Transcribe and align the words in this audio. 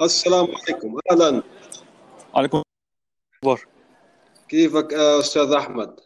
السلام 0.00 0.48
عليكم. 0.56 0.98
أهلا. 1.10 1.42
عليكم 2.34 2.62
أخبار 3.34 3.66
كيفك 4.48 4.92
أستاذ 4.94 5.52
أحمد؟ 5.52 6.00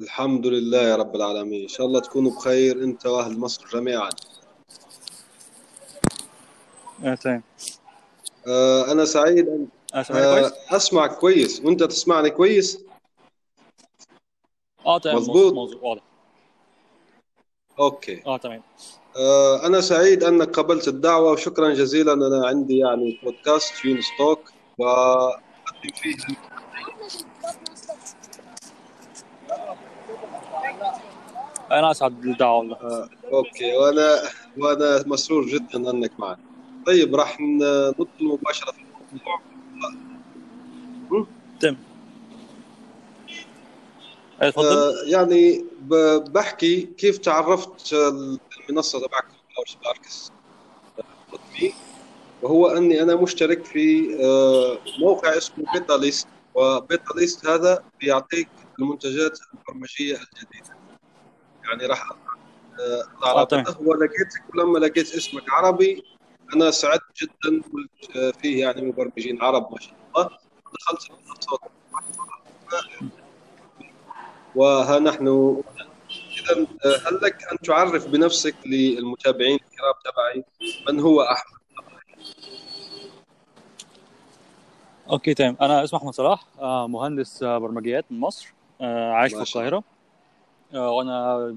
الحمد 0.00 0.46
لله 0.46 0.82
يا 0.82 0.96
رب 0.96 1.16
العالمين. 1.16 1.62
إن 1.62 1.68
شاء 1.68 1.86
الله 1.86 2.00
تكونوا 2.00 2.30
بخير 2.30 2.82
أنت 2.84 3.06
وأهل 3.06 3.38
مصر 3.38 3.66
جميعا. 3.66 4.10
آه 7.04 7.14
تمام. 7.14 7.42
آه 8.46 8.92
أنا 8.92 9.04
سعيد 9.04 9.68
آه 9.94 10.02
سامعني 10.02 10.40
كويس؟ 10.40 10.52
اسمعك 10.68 11.18
كويس. 11.18 11.60
وأنت 11.60 11.82
تسمعني 11.82 12.30
كويس؟ 12.30 12.84
آه 14.86 14.98
تمام. 14.98 15.16
مظبوط؟ 15.16 15.82
واضح. 15.82 16.02
okay. 17.78 18.22
آه 18.26 18.36
تمام. 18.36 18.62
آه 19.16 19.66
أنا 19.66 19.80
سعيد 19.80 20.24
أنك 20.24 20.58
قبلت 20.58 20.88
الدعوة. 20.88 21.32
وشكرا 21.32 21.70
جزيلا. 21.70 22.12
أنا 22.12 22.46
عندي 22.46 22.78
يعني 22.78 23.20
بودكاست 23.22 23.84
يونس 23.84 24.06
Talk 24.18 24.52
واقدم 24.78 25.92
فيه 26.02 26.16
أنا 31.70 31.90
أسعد 31.90 32.20
بالدعوة 32.20 32.58
والله. 32.58 32.76
آه، 32.76 33.08
okay. 33.32 33.76
وأنا 33.76 34.18
وأنا 34.58 35.04
مسرور 35.06 35.46
جدا 35.46 35.90
أنك 35.90 36.12
معنا 36.18 36.38
طيب 36.86 37.16
راح 37.16 37.40
ندخل 37.40 38.08
مباشرة 38.20 38.72
في 38.72 38.78
الموضوع. 39.12 39.40
تمام 41.60 41.76
آه، 44.42 44.48
اتفضل 44.48 44.66
آه، 44.66 44.92
يعني 45.06 45.64
بحكي 46.30 46.80
كيف 46.80 47.18
تعرفت 47.18 47.94
المنصه 48.70 49.06
تبعك 49.06 49.24
باور 49.56 49.66
سباركس 49.66 50.32
وهو 52.42 52.66
أني 52.66 53.02
أنا 53.02 53.14
مشترك 53.14 53.64
في 53.64 54.16
آه، 54.24 54.78
موقع 55.00 55.36
اسمه 55.36 55.64
BetaList 55.72 56.28
و 56.54 57.14
BetaList 57.16 57.46
هذا 57.46 57.84
بيعطيك 58.00 58.48
المنتجات 58.78 59.38
البرمجية 59.54 60.14
الجديدة. 60.14 60.76
يعني 61.64 61.86
راح 61.86 62.12
آه، 62.80 63.26
آه، 63.26 63.76
ولقيتك 63.80 64.42
ولما 64.54 64.78
لقيت 64.78 65.14
اسمك 65.14 65.50
عربي 65.50 66.04
أنا 66.54 66.70
سعدت 66.70 67.22
جدا 67.22 67.62
قلت 67.72 68.16
آه، 68.16 68.30
فيه 68.30 68.60
يعني 68.60 68.82
مبرمجين 68.82 69.42
عرب 69.42 69.72
ما 69.72 69.80
شاء 69.80 69.94
الله. 70.16 70.30
دخلت 70.74 71.10
المنصه 71.10 71.58
وها 74.54 74.98
نحن 74.98 75.62
اذا 76.52 76.96
هل 77.08 77.18
لك 77.22 77.52
أن 77.52 77.58
تعرف 77.58 78.06
بنفسك 78.06 78.54
للمتابعين 78.66 79.54
الكرام 79.54 79.94
تبعي 80.04 80.44
من 80.88 81.00
هو 81.00 81.22
أحمد؟ 81.22 81.60
okay 85.10 85.34
تمام 85.34 85.56
أنا 85.60 85.84
اسمي 85.84 85.98
أحمد 85.98 86.14
صلاح 86.14 86.44
آه، 86.60 86.88
مهندس 86.88 87.42
آه، 87.42 87.58
برمجيات 87.58 88.04
من 88.10 88.20
مصر 88.20 88.52
آه، 88.80 89.12
عايش 89.12 89.34
في 89.34 89.40
القاهرة 89.42 89.82
آه، 90.74 90.90
وأنا 90.90 91.56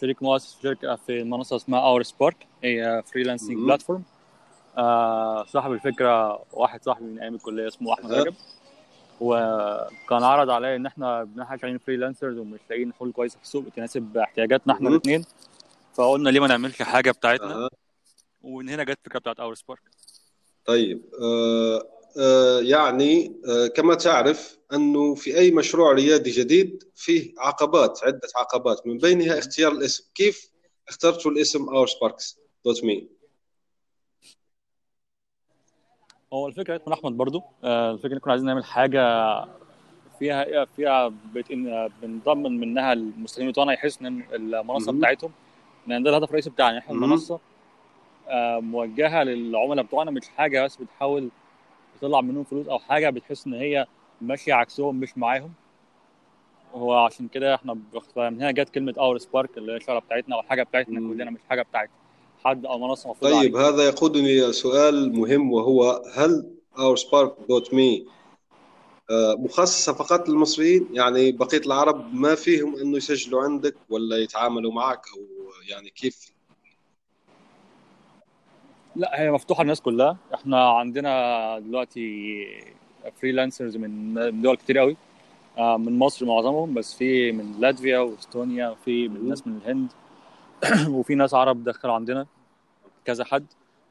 شريك 0.00 0.22
مؤسس 0.22 0.56
شركة 0.62 0.96
في 0.96 1.24
منصة 1.24 1.56
اسمها 1.56 1.80
Our 1.80 2.02
Spark 2.02 2.36
هي 2.64 3.02
freelancing. 3.12 3.56
platform 3.58 4.02
صاحب 5.46 5.72
الفكرة 5.72 6.42
واحد 6.52 6.84
صاحبي 6.84 7.04
من 7.04 7.18
أيام 7.18 7.34
الكلية 7.34 7.68
اسمه 7.68 7.92
أحمد. 7.94 8.12
رجب 8.12 8.34
وكان 9.22 10.22
عرض 10.22 10.50
عليا 10.50 10.76
إن 10.76 10.86
إحنا 10.86 11.28
إحنا 11.42 11.56
شغالين 11.56 11.78
freelancers 11.78 12.38
ومش 12.38 12.60
لاقيين 12.70 12.92
حلول 12.92 13.12
كويسه 13.12 13.36
في 13.36 13.42
السوق 13.42 13.64
تناسب 13.76 14.16
احتياجاتنا 14.16 14.72
إحنا. 14.74 14.88
الاثنين 14.88 15.24
فقلنا 15.94 16.30
ليه 16.30 16.40
ما 16.40 16.46
نعملش 16.46 16.82
حاجة 16.82 17.10
بتاعتنا؟ 17.10 17.54
أها. 17.54 17.68
ومن 18.42 18.68
هنا 18.68 18.84
جت 18.84 18.98
الفكرة 18.98 19.18
بتاعت 19.18 19.40
Our 19.40 19.54
Spark 19.54 19.80
طيب 20.64 21.02
آه 21.22 21.88
آه 22.18 22.60
يعني 22.60 23.40
آه 23.48 23.66
كما 23.66 23.94
تعرف 23.94 24.58
أنه 24.72 25.14
في 25.14 25.38
أي 25.38 25.50
مشروع 25.50 25.92
ريادي 25.92 26.30
جديد 26.30 26.84
فيه 26.96 27.32
عقبات 27.38 28.00
عدة 28.04 28.28
عقبات 28.36 28.86
من 28.86 28.98
بينها 28.98 29.38
اختيار 29.38 29.72
الاسم. 29.72 30.04
كيف 30.14 30.50
اخترتوا 30.88 31.30
الاسم 31.30 31.68
Our 31.68 31.86
Sparks 31.86 32.38
dot 32.64 32.84
me 32.84 33.08
هو 36.32 36.48
الفكرة 36.48 36.80
من 36.86 36.92
أحمد 36.92 37.12
برضو 37.16 37.42
آه، 37.64 37.90
الفكرة 37.92 38.14
إن 38.14 38.18
كنا 38.18 38.32
عايزين 38.32 38.46
نعمل 38.48 38.64
حاجة 38.64 39.00
فيها 40.18 40.64
فيها. 40.64 41.12
إن 41.52 41.90
بنضمن 42.02 42.60
منها 42.60 42.92
المستخدمين 42.92 43.50
بتوعنا 43.50 43.72
يحسوا 43.72 44.06
إن 44.06 44.22
المنصة. 44.34 44.92
بتاعتهم 44.92 45.30
لأن 45.86 46.02
ده 46.02 46.10
الهدف 46.10 46.28
الرئيسي 46.28 46.50
بتاعنا 46.50 46.78
إحنا. 46.78 46.94
المنصة 46.94 47.40
آه، 48.28 48.60
موجهة 48.60 49.22
للعملاء 49.22 49.84
بتوعنا 49.84 50.10
مش 50.10 50.28
حاجة 50.28 50.64
بس 50.64 50.76
بتحاول 50.76 51.28
تطلع 52.00 52.20
منهم 52.20 52.44
فلوس 52.44 52.68
أو 52.68 52.78
حاجة 52.78 53.10
بتحس 53.10 53.46
إن 53.46 53.54
هي 53.54 53.86
ماشية 54.20 54.54
عكسهم 54.54 54.96
مش 54.96 55.18
معاهم 55.18 55.52
هو 56.74 56.94
عشان 56.94 57.28
كده 57.28 57.54
إحنا 57.54 57.72
من 58.16 58.40
هنا 58.42 58.50
جت 58.50 58.68
كلمة 58.68 58.94
Our 58.98 59.18
Spark 59.18 59.58
اللي 59.58 59.72
هي 59.72 59.76
الشغله 59.76 59.98
بتاعتنا 59.98 60.34
أو 60.36 60.40
الحاجة 60.40 60.62
بتاعتنا. 60.62 61.00
كلنا 61.00 61.30
مش 61.30 61.40
حاجة 61.50 61.62
بتاعت 61.62 61.90
حد 62.44 62.66
أو 62.66 62.78
منصة 62.78 63.10
مفروض 63.10 63.32
طيب 63.32 63.56
هذا 63.56 63.82
يقودني 63.82 64.44
إلى 64.44 64.52
سؤال 64.52 65.12
مهم 65.16 65.52
وهو 65.52 66.02
هل 66.14 66.50
Our 66.78 66.96
Spark 66.96 67.34
dot 67.48 67.74
me 67.74 68.06
مخصصة 69.38 69.92
فقط 69.92 70.28
للمصريين؟ 70.28 70.88
يعني 70.92 71.32
بقية 71.32 71.60
العرب 71.66 72.14
ما 72.14 72.34
فيهم 72.34 72.76
إنه 72.76 72.96
يسجلوا 72.96 73.42
عندك 73.42 73.74
ولا 73.90 74.16
يتعاملوا 74.16 74.72
معك 74.72 75.02
أو 75.16 75.20
يعني 75.68 75.90
كيف؟ 75.90 76.32
لا 78.96 79.20
هي 79.20 79.30
مفتوحة 79.30 79.62
للناس 79.62 79.80
كلها. 79.80 80.16
إحنا 80.34 80.70
عندنا 80.70 81.58
دلوقتي 81.58 82.46
freelancers 83.20 83.76
من 83.76 84.14
دول 84.42 84.56
كتير 84.56 84.78
قوي 84.78 84.96
آه، 85.58 85.76
من 85.76 85.98
مصر 85.98 86.26
معظمهم 86.26 86.74
بس 86.74 86.94
في 86.94 87.32
من 87.32 87.60
لاتفيا 87.60 87.98
وإستونيا 87.98 88.68
وفي 88.68 89.08
من 89.08 89.28
ناس 89.28 89.46
من 89.46 89.56
الهند. 89.56 89.88
وفي 90.88 91.14
ناس 91.14 91.34
عرب 91.34 91.64
دخلوا 91.64 91.94
عندنا 91.94 92.26
كذا 93.04 93.24
حد. 93.24 93.46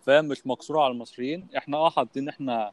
فهي 0.06 0.22
مش 0.22 0.48
مقصورة 0.48 0.82
على 0.82 0.92
المصريين. 0.92 1.48
إحنا 1.58 1.78
آه 1.78 1.90
حاطين 1.90 2.30
إحنا 2.30 2.72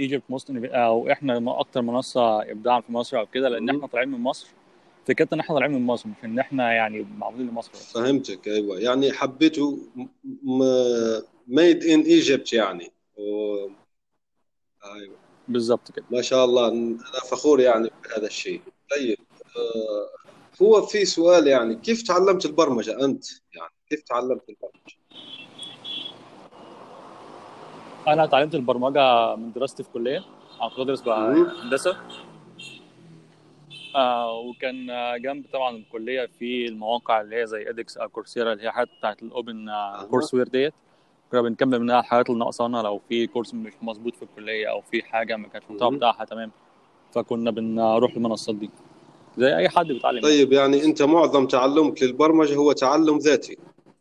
Egypt 0.00 0.24
most 0.28 0.50
أو 0.64 1.10
إحنا 1.10 1.60
أكتر 1.60 1.82
منصة 1.82 2.42
ابداعا 2.42 2.80
في 2.80 2.92
مصر 2.92 3.18
أو 3.18 3.26
كده 3.26 3.48
لأن. 3.48 3.70
إحنا 3.70 3.86
طالعين 3.86 4.08
من 4.08 4.20
مصر. 4.20 4.48
فكرتنا 5.08 5.34
إن 5.34 5.40
إحنا 5.40 5.54
طالعين 5.54 5.72
من 5.72 5.86
مصر 5.86 6.08
مش 6.08 6.24
إن 6.24 6.38
إحنا 6.38 6.72
يعني 6.72 7.06
معمولين 7.18 7.48
لمصر 7.48 7.72
فهمتك 7.72 8.48
أيوه. 8.48 8.80
يعني 8.80 9.12
حبيتوا 9.12 9.76
made 11.48 11.84
in 11.84 12.00
Egypt 12.00 12.52
يعني. 12.52 12.92
و... 13.16 13.56
أيوه. 14.84 15.16
بالظبط 15.48 15.90
كده. 15.90 16.04
ما 16.10 16.22
شاء 16.22 16.44
الله 16.44 16.68
أنا 16.68 17.20
فخور 17.30 17.60
يعني 17.60 17.90
بهذا 18.04 18.26
الشيء. 18.26 18.60
طيب 18.90 19.18
آه، 19.56 20.08
هو 20.62 20.82
في 20.82 21.04
سؤال 21.04 21.46
يعني 21.46 21.74
كيف 21.76 22.02
تعلمت 22.02 22.44
البرمجة 22.46 23.04
أنت 23.04 23.24
يعني 23.54 23.70
كيف 23.90 24.02
تعلمت 24.02 24.42
البرمجة 24.48 24.98
أنا 28.08 28.24
اتعلمت 28.24 28.54
البرمجة 28.54 29.36
من 29.36 29.52
دراستي 29.52 29.82
في 29.82 29.88
كلية 29.90 30.24
أنا 30.60 30.68
كنت 30.68 30.80
بدرس. 30.80 31.08
هندسة 31.08 31.96
آه 33.96 34.32
وكان 34.32 34.86
جنب 35.22 35.44
طبعا 35.52 35.76
الكلية 35.76 36.26
في 36.38 36.68
المواقع 36.68 37.20
اللي 37.20 37.36
هي 37.42 37.46
زي 37.46 37.70
edX 37.70 37.96
أو 37.98 38.08
Coursera 38.08 38.52
اللي 38.52 38.64
هي 38.64 38.70
حاجات 38.70 38.88
بتاعت 38.98 39.22
ال 39.22 39.30
open. 39.30 39.70
courseware 40.10 40.48
ديت 40.48 40.74
كنا 41.32 41.42
بنكمل 41.42 41.80
منها 41.80 42.00
الحاجات 42.00 42.26
اللي 42.30 42.38
ناقصانا 42.38 42.78
لو 42.82 43.00
في 43.08 43.26
كورس 43.26 43.54
مش 43.54 43.72
مظبوط 43.82 44.16
في 44.16 44.22
الكلية 44.22 44.70
أو 44.70 44.80
في 44.80 45.02
حاجة 45.02 45.36
ما 45.36 45.48
كانش 45.48 45.64
المحتوى. 45.70 45.96
بتاعها 45.96 46.24
تمام 46.24 46.50
فكنا 47.12 47.50
بنروح 47.50 48.12
المنصات 48.14 48.54
دي 48.54 48.70
زي 49.38 49.56
أي 49.56 49.68
حد 49.68 49.86
بيتعلم. 49.86 50.20
طيب 50.20 50.52
يعني 50.52 50.84
أنت 50.84 51.02
معظم 51.02 51.46
تعلمك 51.46 52.02
للبرمجة 52.02 52.54
هو 52.54 52.72
تعلم 52.72 53.18
ذاتي 53.18 53.58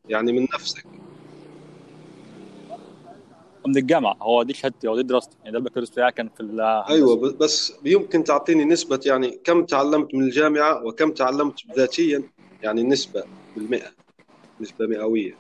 يعني 0.10 0.32
من 0.32 0.48
نفسك. 0.54 0.86
من 3.68 3.78
الجامعة. 3.78 4.18
هو 4.22 4.44
دي 4.44 4.54
شهادتي 4.54 4.88
هو 4.88 4.96
دي 4.96 5.04
دراستي 5.04 5.38
يعني 5.40 5.52
ده 5.52 5.58
البكالوريوس 5.58 5.90
بتاعي 5.90 6.12
كان 6.12 6.30
في 6.30 6.42
الهندسة. 6.42 6.90
أيوه 6.90 7.16
بس 7.16 7.74
يمكن 7.86 8.24
تعطيني 8.24 8.66
نسبة 8.66 9.00
يعني 9.06 9.40
كم 9.44 9.66
تعلمت 9.66 10.16
من 10.16 10.24
الجامعة 10.24 10.86
وكم 10.86 11.12
تعلمت 11.12 11.60
ذاتيا؟ 11.76 12.24
يعني 12.64 12.84
نسبة 12.84 13.24
بالمئة 13.56 13.92
نسبة 14.62 14.88
مئوية. 14.88 15.36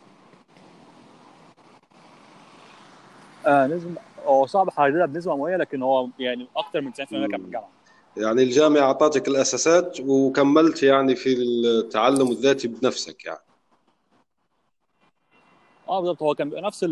آه 3.45 3.67
نسبة 3.67 3.91
هو 4.25 4.45
صعب 4.45 4.67
احددها 4.67 5.05
بنسبة 5.05 5.35
مئوية 5.35 5.57
لكن 5.57 5.81
هو 5.81 6.09
يعني 6.19 6.47
أكتر 6.57 6.81
من 6.81 6.93
90% 6.93 7.27
كان 7.27 7.39
من 7.39 7.45
الجامعة. 7.45 7.76
يعني 8.17 8.43
الجامعة 8.43 8.81
أعطتك 8.81 9.27
الأساسات 9.27 9.97
وكملت 9.99 10.83
يعني 10.83 11.15
في 11.15 11.33
التعلم 11.33 12.31
الذاتي 12.31 12.67
بنفسك 12.67 13.25
يعني. 13.25 13.39
آه 15.89 15.99
بالظبط 15.99 16.21
هو 16.21 16.35
كان 16.35 16.49
بيبقى 16.49 16.61
نفس 16.63 16.83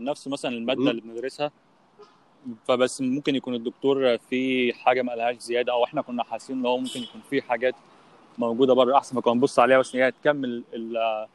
نفس 0.00 0.28
مثلا 0.28 0.50
المادة 0.50 0.80
مم. 0.80 0.88
اللي 0.88 1.00
بندرسها. 1.00 1.50
فبس 2.68 3.00
ممكن 3.00 3.34
يكون 3.36 3.54
الدكتور 3.54 4.18
في 4.18 4.72
حاجة 4.72 5.02
ما 5.02 5.10
قالهاش 5.12 5.38
زيادة 5.38 5.72
أو 5.72 5.84
إحنا 5.84 6.02
كنا 6.02 6.22
حاسين 6.24 6.58
إن 6.58 6.66
هو 6.66 6.78
ممكن 6.78 7.00
يكون 7.00 7.20
في 7.30 7.42
حاجات 7.42 7.74
موجودة 8.38 8.74
بره 8.74 8.96
أحسن 8.96 9.16
فكنا 9.16 9.34
نبص 9.34 9.58
عليها 9.58 9.78
بس 9.78 9.94
إن 9.94 10.00
هي 10.02 10.10
تكمل 10.10 10.62
ال- 10.74 11.26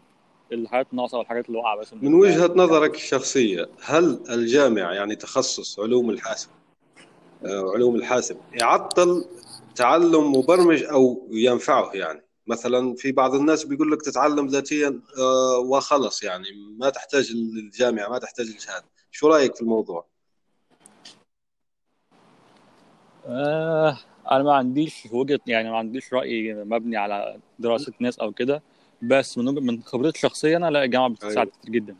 الحاجات 0.51 0.87
الناقصه 0.91 1.17
والحاجات 1.17 1.47
اللي 1.47 1.57
واقعة 1.57 1.77
بس. 1.77 1.93
من 1.93 2.13
وجهة 2.13 2.51
نظرك 2.55 2.95
الشخصية 2.95 3.69
هل 3.83 4.19
الجامعة 4.29 4.91
يعني 4.93 5.15
تخصص 5.15 5.79
علوم 5.79 6.09
الحاسب؟ 6.09 6.49
آه، 7.45 7.71
علوم 7.73 7.95
الحاسب. 7.95 8.37
يعطل 8.53 9.25
تعلم 9.75 10.31
مبرمج 10.35 10.83
أو 10.83 11.27
ينفعه 11.31 11.91
يعني. 11.93 12.23
مثلا 12.47 12.95
في 12.95 13.11
بعض 13.11 13.35
الناس 13.35 13.63
بيقول 13.63 13.91
لك 13.91 14.01
تتعلم 14.01 14.47
ذاتيا 14.47 15.01
آه، 15.19 15.57
وخلص 15.57 16.23
يعني 16.23 16.47
ما 16.77 16.89
تحتاج 16.89 17.31
الجامعة 17.31 18.09
ما 18.09 18.17
تحتاج 18.19 18.45
الشهادة 18.47 18.85
شو 19.11 19.27
رأيك 19.27 19.55
في 19.55 19.61
الموضوع؟ 19.61 20.05
آه 23.25 23.97
أنا 24.31 24.43
ما 24.43 24.53
عنديش 24.53 25.07
وجهة 25.11 25.39
يعني 25.47 25.69
ما 25.71 25.77
عنديش 25.77 26.13
رأي 26.13 26.53
مبني 26.53 26.97
على 26.97 27.39
دراسة 27.59 27.93
ناس 27.99 28.19
أو 28.19 28.31
كده. 28.31 28.61
بس 29.01 29.37
من 29.37 29.45
من 29.45 29.83
خبرتي 29.83 30.15
الشخصيه 30.17 30.57
أنا 30.57 30.69
لا 30.69 30.83
الجامعة 30.83 31.09
بتساعد 31.09 31.37
أيوة. 31.37 31.51
كتير 31.61 31.71
جدا. 31.73 31.95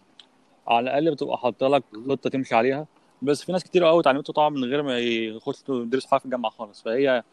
على 0.67 0.83
الأقل 0.83 1.11
بتبقى 1.15 1.37
حاطة 1.37 1.67
لك 1.67 1.83
خطة 2.09 2.29
تمشي 2.29 2.55
عليها. 2.55 2.87
بس 3.23 3.43
في 3.43 3.51
ناس 3.51 3.63
كتير 3.63 3.83
قوي 3.83 4.01
اتعلمته 4.01 4.33
طبعا 4.33 4.49
من 4.49 4.63
غير 4.63 4.83
ما 4.83 4.99
يخشوا 4.99 5.83
يدرسوا 5.83 6.09
حاجة 6.09 6.19
في 6.19 6.25
الجامعة 6.25 6.51
خالص 6.51 6.81
فهي 6.81 7.23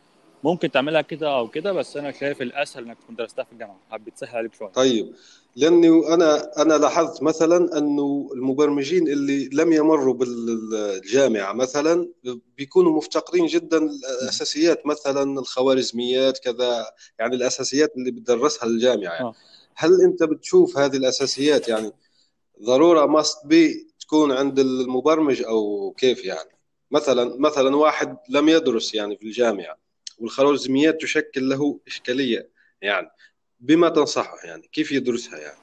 ممكن 0.44 0.70
تعملها 0.70 1.00
كده 1.00 1.38
أو 1.38 1.48
كده 1.48 1.72
بس 1.72 1.96
أنا 1.96 2.12
شايف 2.12 2.42
الأسهل 2.42 2.84
إنك 2.84 2.96
تكون 2.98 3.16
درستها 3.16 3.44
في 3.44 3.52
الجامعة 3.52 3.78
بتسهل 3.92 4.36
عليك 4.36 4.54
شوية 4.54 4.68
طيب 4.68 5.14
لأني 5.56 6.14
أنا 6.14 6.62
أنا 6.62 6.74
لاحظت 6.74 7.22
مثلا 7.22 7.78
أنه 7.78 8.30
المبرمجين 8.34 9.08
اللي 9.08 9.48
لم 9.52 9.72
يمروا 9.72 10.14
بالجامعة 10.14 11.52
مثلا 11.52 12.08
بيكونوا 12.56 12.96
مفتقرين 12.96 13.46
جدا 13.46 13.78
الاساسيات 14.22 14.86
مثلا 14.86 15.40
الخوارزميات 15.40 16.38
كذا 16.38 16.86
يعني 17.18 17.36
الأساسيات 17.36 17.92
اللي 17.96 18.10
بتدرسها 18.10 18.66
الجامعة 18.66 19.12
يعني. 19.12 19.24
آه. 19.24 19.34
هل 19.74 20.02
أنت 20.02 20.22
بتشوف 20.22 20.78
هذه 20.78 20.96
الأساسيات 20.96 21.68
يعني 21.68 21.92
ضرورة 22.62 23.06
ماست 23.06 23.46
بي 23.46 23.89
تكون 24.10 24.32
عند 24.32 24.58
المبرمج 24.58 25.42
أو 25.42 25.90
كيف 25.98 26.24
يعني. 26.24 26.50
مثلا 26.90 27.36
مثلا 27.38 27.76
واحد 27.76 28.16
لم 28.28 28.48
يدرس 28.48 28.94
يعني 28.94 29.16
في 29.16 29.22
الجامعة 29.22 29.76
والخوارزميات 30.18 31.02
تشكل 31.02 31.48
له 31.48 31.80
إشكالية 31.86 32.48
يعني. 32.82 33.10
بما 33.60 33.88
تنصحه 33.88 34.36
يعني 34.44 34.62
كيف 34.72 34.92
يدرسها 34.92 35.38
يعني؟ 35.38 35.58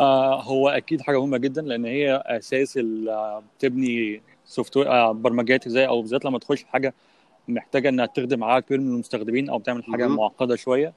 آه 0.00 0.42
هو 0.42 0.68
أكيد 0.68 1.00
حاجة 1.00 1.20
مهمة 1.20 1.38
جدا 1.38 1.62
لأن 1.62 1.84
هي 1.84 2.22
أساس 2.26 2.78
تبني 3.58 4.22
software 4.44 4.88
آه 4.90 5.12
برمجيات 5.12 5.66
إزاي 5.66 5.86
أو 5.86 6.00
بالذات 6.00 6.24
لما 6.24 6.38
تخش 6.38 6.64
حاجة 6.64 6.94
محتاجة 7.48 7.88
إنها 7.88 8.06
تخدم 8.06 8.44
عدد 8.44 8.64
كبير 8.64 8.80
من 8.80 8.94
المستخدمين 8.94 9.50
أو 9.50 9.60
تعمل 9.60 9.84
حاجة 9.84 10.06
مهم. 10.06 10.16
معقدة 10.16 10.56
شوية. 10.56 10.92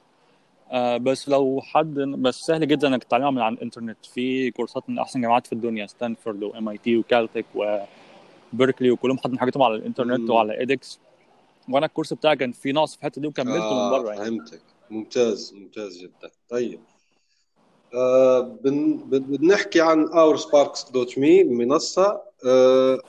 آه 0.70 0.96
بس 0.96 1.28
لو 1.28 1.60
حد 1.64 1.94
بس 1.94 2.34
سهل 2.40 2.68
جدا 2.68 2.88
إنك 2.88 3.04
تتعلمها 3.04 3.30
من 3.30 3.40
على 3.40 3.54
الإنترنت. 3.54 4.06
في 4.06 4.50
كورسات 4.50 4.90
من 4.90 4.98
أحسن 4.98 5.20
جامعات 5.20 5.46
في 5.46 5.52
الدنيا 5.52 5.86
ستانفورد 5.86 6.42
و 6.42 6.68
MIT 6.68 6.96
وكالتك 6.96 7.44
وبيركلي 7.54 8.90
وكلهم 8.90 9.18
حاطين 9.18 9.38
حاجاتهم 9.38 9.62
على 9.62 9.74
الإنترنت 9.74 10.20
مم. 10.20 10.30
وعلى 10.30 10.58
edX 10.60 10.98
وأنا 11.68 11.86
الكورس 11.86 12.12
بتاعي 12.12 12.36
كان 12.36 12.52
فيه 12.52 12.72
نقص 12.72 12.92
في 12.92 12.98
الحتة 12.98 13.20
دي 13.20 13.26
وكملته 13.26 13.62
آه 13.62 13.84
من 13.84 14.02
بره 14.02 14.08
يعني. 14.12 14.24
فهمتك. 14.24 14.60
ممتاز 14.90 15.54
ممتاز 15.54 15.98
جدا. 15.98 16.30
طيب. 16.48 16.80
آه 17.94 18.40
بن 18.40 18.96
بن- 18.96 19.18
بنحكي 19.36 19.80
عن 19.80 20.06
oursparks.me 20.06 21.44
منصة. 21.44 22.20
آه 22.46 23.00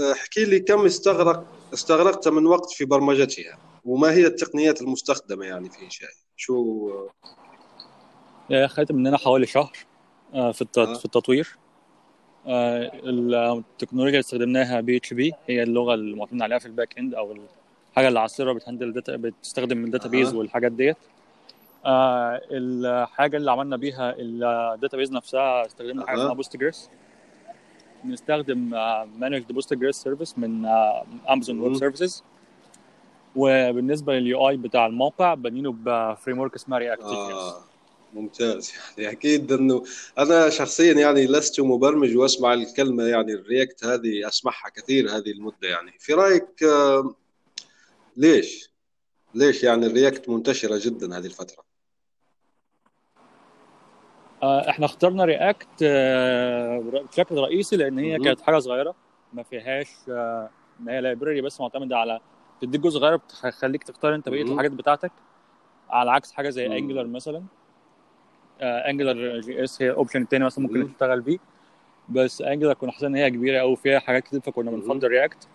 آه، 0.00 0.12
احكي 0.12 0.44
لي 0.44 0.60
كم 0.60 0.84
استغرق 0.86 1.44
استغرقت 1.74 2.28
من 2.28 2.46
وقت 2.46 2.70
في 2.70 2.84
برمجتها 2.84 3.58
وما 3.84 4.12
هي 4.12 4.26
التقنيات 4.26 4.82
المستخدمة 4.82 5.44
يعني 5.46 5.70
في 5.70 5.84
إنشائها؟ 5.84 6.23
شو 6.36 6.90
آه، 8.52 8.66
خدت 8.66 8.92
مننا 8.92 9.16
حوالي 9.16 9.46
شهر 9.46 9.72
آه، 10.34 10.52
في 10.52 10.66
آه. 10.78 10.94
في 10.94 11.04
التطوير 11.04 11.56
التكنولوجيا 12.46 14.08
اللي 14.10 14.20
استخدمناها 14.20 14.80
PHP 14.80 15.32
هي 15.46 15.62
اللغة 15.62 15.94
اللي 15.94 16.16
معتمد 16.16 16.42
عليها 16.42 16.58
في 16.58 16.66
ال 16.66 16.72
back 16.72 16.98
end 16.98 17.14
أو 17.14 17.36
الحاجة 17.90 18.08
اللي 18.08 18.24
ال 18.24 18.28
server 18.28 18.52
بتهندل 18.52 18.92
data 18.92 19.16
بتستخدم 19.16 19.84
ال 19.84 20.08
database 20.08 20.28
أها. 20.28 20.36
والحاجات 20.38 20.72
ديت 20.72 20.96
آه، 21.86 22.40
الحاجة 22.50 23.36
اللي 23.36 23.50
عملنا 23.50 23.76
بيها 23.76 24.14
ال 24.18 24.96
database 24.96 25.12
نفسها 25.12 25.66
استخدمنا 25.66 26.06
حاجة. 26.06 26.18
اسمها 26.20 26.34
Postgres 26.34 26.90
بنستخدم 28.04 28.58
managed 29.18 29.52
Postgres 29.52 29.96
service 29.96 30.38
من 30.38 30.66
Amazon 31.30 31.60
Web. 31.60 31.74
Services 31.76 32.24
وبالنسبة 33.36 34.12
لل 34.12 34.48
UI 34.48 34.56
بتاع 34.56 34.86
الموقع 34.86 35.34
بنينه 35.34 35.72
ب 35.72 35.83
frame 35.83 36.38
work 36.38 36.54
اسمها 36.54 36.78
React 36.78 37.02
آه 37.02 37.64
ممتاز. 38.14 38.72
يعني 38.98 39.12
أكيد 39.16 39.52
أنه 39.52 39.84
أنا 40.18 40.50
شخصيا 40.50 40.92
يعني 40.92 41.26
لست 41.26 41.60
مبرمج 41.60 42.16
وأسمع 42.16 42.54
الكلمة 42.54 43.04
يعني 43.04 43.32
ال 43.32 43.41
React 43.41 43.84
هذه 43.84 44.28
أسمعها 44.28 44.68
كثير 44.74 45.10
هذه 45.10 45.30
المدة 45.30 45.68
يعني. 45.68 45.92
في 45.98 46.12
رأيك 46.14 46.62
آه 46.62 47.14
ليش؟ 48.16 48.70
ليش 49.34 49.64
يعني 49.64 49.86
ال 49.86 49.93
React 49.93 50.28
منتشرة 50.28 50.80
جدا 50.82 51.18
هذه 51.18 51.26
الفترة؟ 51.26 51.64
آه، 54.42 54.70
إحنا 54.70 54.86
اخترنا 54.86 55.24
React 55.24 55.84
بشكل 57.10 57.34
رئيسي 57.34 57.76
لأن 57.76 57.98
هي. 57.98 58.18
كانت 58.18 58.40
حاجة 58.40 58.58
صغيرة 58.58 58.94
ما 59.32 59.42
فيهاش 59.42 59.88
آه، 60.08 60.50
ان 60.80 60.88
هي 60.88 61.00
library 61.00 61.40
بس 61.40 61.60
معتمدة 61.60 61.96
على 61.96 62.20
تديك 62.60 62.80
جزء 62.80 62.98
صغير 62.98 63.16
بتخليك 63.16 63.82
تختار 63.84 64.14
انت 64.14 64.28
بقية. 64.28 64.42
الحاجات 64.42 64.70
بتاعتك 64.70 65.12
على 65.90 66.10
عكس 66.10 66.32
حاجة 66.32 66.50
زي. 66.50 66.66
Angular 66.66 67.06
مثلا 67.06 67.42
Angular 68.60 69.40
JS 69.40 69.82
هي 69.82 69.90
ال 69.90 69.95
option 69.95 70.22
الثاني 70.22 70.44
مثلا 70.44 70.64
ممكن. 70.66 70.92
تشتغل 70.92 71.20
بيه 71.20 71.38
بس 72.08 72.42
Angular 72.42 72.74
كنا 72.74 72.92
حاسين 72.92 73.08
إن 73.08 73.14
هي 73.14 73.30
كبيرة 73.30 73.58
قوي 73.58 73.76
فيها 73.76 73.98
حاجات 73.98 74.24
كتير 74.24 74.40
فكنا. 74.40 74.70
بنفضل 74.70 75.08
React 75.08 75.48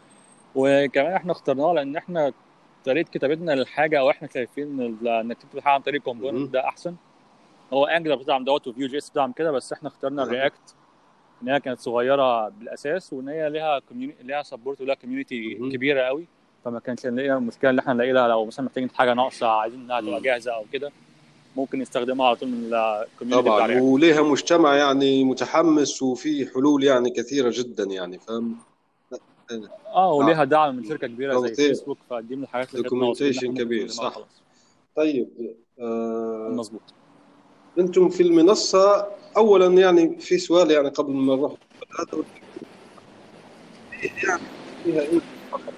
وكمان 0.56 1.14
إحنا 1.14 1.32
اخترناها 1.32 1.74
لأن 1.74 1.96
إحنا 1.96 2.34
طريقة 2.86 3.10
كتابتنا 3.10 3.52
للحاجة 3.52 4.00
أو 4.00 4.10
إحنا 4.10 4.28
شايفين 4.34 4.82
إنك 5.08 5.38
تكتب 5.38 5.60
حاجة 5.60 5.74
عن 5.74 5.82
طريق. 5.82 6.02
component 6.02 6.50
ده 6.54 6.68
أحسن 6.68 6.96
هو 7.74 7.86
Angular 7.86 8.16
بتدعم 8.16 8.44
دوت 8.44 8.68
و 8.68 8.88
Vue 8.88 8.98
JS 8.98 9.10
بتدعم 9.10 9.32
كده 9.32 9.52
بس 9.52 9.74
إحنا 9.74 9.90
اخترنا 9.90 10.22
أها. 10.22 10.28
ال 10.28 10.36
React 10.36 10.76
إن 11.44 11.50
هي 11.50 11.60
كانت 11.60 11.80
صغيرة 11.80 12.50
بالأساس 12.50 13.14
وإن 13.14 13.30
هي 13.30 13.50
ليها 13.50 13.80
community 13.80 14.24
ليها 14.24 14.44
support 14.44 14.82
ولها 14.82 14.96
community. 14.96 15.54
كبيرة 15.56 16.02
قوي 16.02 16.28
فما 16.66 16.80
كانش 16.80 17.06
نلاقيها 17.06 17.38
المشكلة 17.38 17.70
اللي 17.70 17.80
إحنا 17.82 17.94
نلاقي 17.94 18.12
لها. 18.12 18.28
لو 18.28 18.46
مثلا 18.46 18.66
محتاجين 18.66 18.90
حاجة 18.90 19.14
ناقصة 19.14 19.48
عايزين 19.48 19.82
إنها 19.82 20.02
تبقى. 20.02 20.22
جاهزة 20.22 20.52
أو 20.56 20.66
كده 20.74 20.92
ممكن 21.56 21.80
نستخدمها 21.80 22.28
على 22.28 22.36
طول 22.36 22.50
من 22.50 22.74
ال 22.74 22.81
community 22.81 23.50
طبعا. 23.50 23.68
React 23.68 23.82
وليها 23.82 24.22
مجتمع 24.22 24.76
يعني 24.76 25.24
متحمس 25.24 26.02
وفي 26.04 26.48
حلول 26.54 26.84
يعني 26.84 27.10
كثيرة 27.10 27.52
جدا 27.56 27.84
يعني 27.84 28.20
فاهم؟ 28.20 28.56
آه 29.96 30.14
وليها 30.14 30.44
دعم 30.44 30.76
من 30.76 30.84
شركة 30.84 31.08
كبيرة 31.08 31.40
زي. 31.40 31.56
فيسبوك 31.56 31.98
فدي 32.10 32.36
من 32.36 32.44
الحاجات 32.44 32.76
اللي 32.76 32.90
ممكن 32.92 33.54
كبير، 33.54 33.88
صح. 33.88 34.20
طيب 34.96 35.30
آه 35.80 36.50
مظبوط. 36.52 36.82
أنتم 37.80 38.10
في 38.10 38.24
المنصة 38.24 39.08
اولا 39.38 39.68
يعني 39.82 40.20
في 40.20 40.38
سؤال 40.38 40.72
يعني 40.72 40.90
قبل 40.90 41.14
ما 41.14 41.36
نروح. 41.36 41.54
هذا 42.00 42.24
يعني 44.04 44.42
فيها 44.84 45.02
إيه 45.02 45.20
فقط 45.52 45.74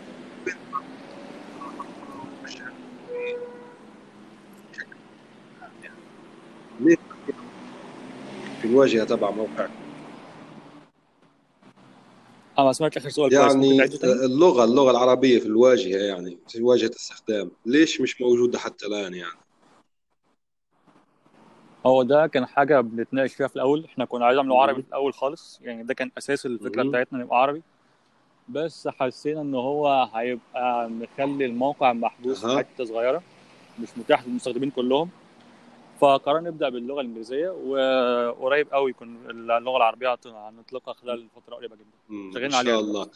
ليه 6.81 6.97
في 8.61 8.67
الواجهة 8.67 9.05
تبع 9.05 9.31
موقعكم 9.31 9.73
أنا 12.57 12.65
ما 12.65 12.73
سمعتش 12.73 12.97
آخر 12.97 13.09
سؤال 13.09 13.33
يعني 13.33 13.83
اللغة 14.03 14.63
اللغة 14.63 14.91
العربية 14.91 15.39
في 15.39 15.45
الواجهة 15.45 15.97
يعني 15.97 16.37
في 16.47 16.63
واجهة 16.63 16.89
استخدام. 16.89 17.51
ليش 17.65 18.01
مش 18.01 18.21
موجودة 18.21 18.59
حتى 18.59 18.85
الآن 18.85 19.13
يعني؟ 19.13 19.39
هو 21.85 22.03
ده 22.03 22.27
كان 22.27 22.45
حاجة 22.45 22.81
بنتناقش 22.81 23.33
فيها 23.33 23.47
في 23.47 23.55
الأول. 23.55 23.85
إحنا 23.85 24.05
كنا 24.05 24.25
عايزين 24.25 24.45
نعمله. 24.45 24.61
عربي 24.61 24.81
في 24.81 24.87
الأول 24.87 25.13
خالص. 25.13 25.59
يعني 25.63 25.83
ده 25.83 25.93
كان 25.93 26.11
أساس 26.17 26.45
الفكرة. 26.45 26.83
بتاعتنا 26.83 27.19
نبقى 27.19 27.41
عربي. 27.41 27.61
بس 28.49 28.87
حسينا 28.87 29.41
إن 29.41 29.55
هو 29.55 30.09
هيبقى 30.13 30.89
مخلي 30.89 31.45
الموقع 31.45 31.93
محبوس 31.93 32.45
في. 32.45 32.57
حتة 32.57 32.85
صغيرة 32.85 33.23
مش 33.79 33.89
متاح 33.97 34.27
للمستخدمين 34.27 34.69
كلهم. 34.71 35.09
فقررنا 36.01 36.49
نبدأ 36.49 36.69
باللغة 36.69 37.01
الإنجليزية 37.01 37.49
وقريب 37.49 38.73
قوي 38.73 38.89
يكون 38.89 39.29
اللغة 39.29 39.77
العربية 39.77 40.17
هنطلقها 40.25 40.93
خلال 40.93 41.27
فترة 41.35 41.55
قريبة 41.55 41.75
جدا. 41.75 42.31
شغالين 42.33 42.49
إن 42.49 42.53
عليها. 42.53 42.71
شاء 42.73 42.79
الله. 42.79 43.07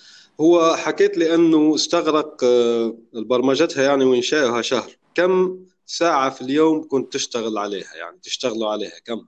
هو 0.41 0.75
حكيت 0.75 1.17
لي 1.17 1.35
إنه 1.35 1.75
استغرق 1.75 2.43
آه، 2.43 2.93
برمجتها 3.13 3.83
يعني 3.83 4.05
وإنشائها 4.05 4.61
شهر. 4.61 4.91
كم 5.15 5.59
ساعة 5.85 6.29
في 6.29 6.41
اليوم 6.41 6.87
كنت 6.87 7.13
تشتغل 7.13 7.57
عليها 7.57 7.95
يعني 7.95 8.17
تشتغلوا 8.23 8.69
عليها؟ 8.71 8.99
كم؟ 9.05 9.25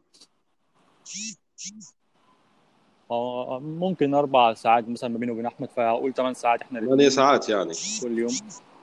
آه، 3.11 3.59
ممكن 3.59 4.13
أربع 4.13 4.53
ساعات 4.53 4.89
مثلا 4.89 5.09
ما 5.09 5.17
بيني 5.17 5.31
وبين 5.31 5.45
أحمد 5.45 5.69
فأقول 5.69 6.13
ثمان 6.13 6.33
ساعات 6.33 6.61
إحنا 6.61 6.79
ثمانية 6.79 6.93
الاثنين 6.93 7.09
ساعات 7.09 7.49
يعني. 7.49 7.73
كل 8.01 8.19
يوم. 8.19 8.31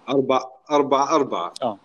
أربع 0.09 0.41
أربع 0.71 1.11
أربعة. 1.15 1.55
آه. 1.63 1.79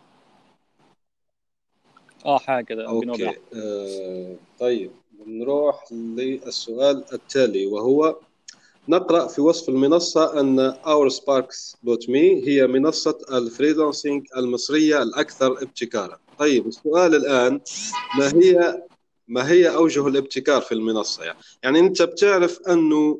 آه 2.25 2.37
حاجة 2.37 2.65
كده 2.65 2.87
احمد 2.87 3.35
آه 3.55 4.35
طيب 4.59 4.91
بنروح 5.25 5.83
للسؤال 5.91 7.03
التالي 7.13 7.65
وهو 7.67 8.15
نقرأ 8.89 9.27
في 9.27 9.41
وصف 9.41 9.69
المنصة 9.69 10.39
أن 10.39 10.73
oursparks.me 10.73 12.47
هي 12.47 12.67
منصة 12.67 13.17
ال 13.31 13.39
freelancing 13.39 14.27
المصرية 14.37 15.03
الأكثر 15.03 15.51
ابتكارا. 15.51 16.19
طيب 16.39 16.67
السؤال 16.67 17.15
الآن 17.15 17.61
ما 18.17 18.31
هي 18.35 18.83
ما 19.27 19.51
هي 19.51 19.75
أوجه 19.75 20.07
الابتكار 20.07 20.61
في 20.61 20.71
المنصة؟ 20.71 21.23
يعني, 21.23 21.37
يعني 21.63 21.79
أنت 21.79 22.01
بتعرف 22.01 22.59
أنه 22.67 23.19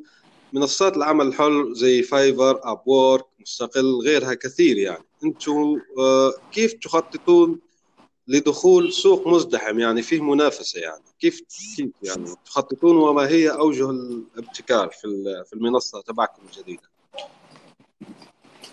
منصات 0.54 0.98
العمل 0.98 1.28
الحر 1.28 1.74
زي 1.74 2.04
Fiverr 2.04 2.60
Upwork 2.64 3.26
مستقل 3.40 4.00
غيرها 4.04 4.34
كثير 4.34 4.78
يعني. 4.78 5.04
أنتم 5.24 5.82
آه، 6.00 6.34
كيف 6.52 6.74
تخططون 6.74 7.60
لدخول 8.30 8.94
سوق 8.94 9.28
مزدحم 9.28 9.80
يعني 9.80 10.02
فيه 10.02 10.22
منافسة 10.22 10.82
يعني. 10.82 11.04
كيف 11.20 11.42
كيف 11.42 11.90
يعني؟ 12.04 12.26
تخططون 12.46 12.98
وما 12.98 13.28
هي 13.28 13.50
أوجه 13.50 13.90
الابتكار 13.90 14.88
في 14.88 15.08
في 15.46 15.54
المنصة 15.54 16.02
تبعكم 16.02 16.42
الجديدة؟ 16.46 16.84